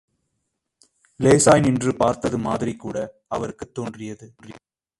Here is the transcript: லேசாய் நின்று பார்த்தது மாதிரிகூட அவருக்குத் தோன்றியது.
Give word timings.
லேசாய் 1.19 1.61
நின்று 1.61 1.95
பார்த்தது 1.95 2.37
மாதிரிகூட 2.37 3.07
அவருக்குத் 3.27 3.73
தோன்றியது. 3.73 4.33